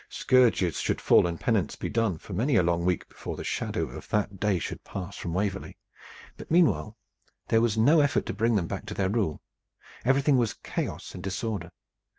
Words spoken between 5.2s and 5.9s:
Waverley.